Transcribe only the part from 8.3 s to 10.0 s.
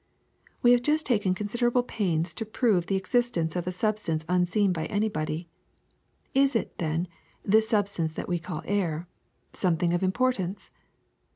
call air— something